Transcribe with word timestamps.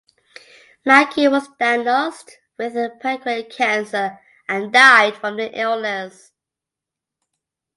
Mackie 0.83 1.27
was 1.27 1.47
diagnosed 1.59 2.39
with 2.57 2.73
pancreatic 3.01 3.51
cancer 3.51 4.19
and 4.49 4.73
died 4.73 5.15
from 5.15 5.37
the 5.37 5.47
illness. 5.59 6.31